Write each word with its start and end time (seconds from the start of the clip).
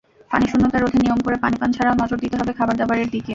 পানিশূন্যতা 0.31 0.77
রোধে 0.77 0.99
নিয়ম 1.03 1.19
করে 1.25 1.37
পানি 1.43 1.55
পান 1.61 1.69
ছাড়াও 1.75 1.99
নজর 2.01 2.17
দিতে 2.23 2.35
হবে 2.37 2.51
খাবারদাবারের 2.59 3.07
দিকে। 3.07 3.29